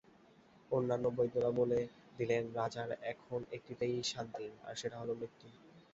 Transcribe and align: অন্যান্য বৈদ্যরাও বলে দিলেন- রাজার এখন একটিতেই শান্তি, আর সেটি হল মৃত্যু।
অন্যান্য 0.71 1.05
বৈদ্যরাও 1.17 1.51
বলে 1.51 1.79
দিলেন- 2.17 2.53
রাজার 2.55 2.89
এখন 3.03 3.39
একটিতেই 3.51 4.03
শান্তি, 4.03 4.45
আর 4.63 4.75
সেটি 4.75 4.95
হল 4.95 5.09
মৃত্যু। 5.13 5.47